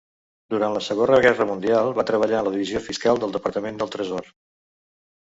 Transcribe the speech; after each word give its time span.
Durant 0.53 0.71
la 0.75 0.81
Segona 0.85 1.19
Guerra 1.25 1.47
Mundial 1.51 1.91
va 1.99 2.07
treballar 2.13 2.41
en 2.41 2.49
la 2.51 2.57
divisió 2.57 2.85
Fiscal 2.89 3.25
del 3.25 3.39
Departament 3.39 3.81
del 3.83 3.97
Tresor. 3.99 4.37